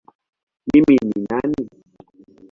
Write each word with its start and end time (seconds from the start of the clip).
Mimi 0.69 0.95
ni 1.07 1.19
nani? 1.29 1.63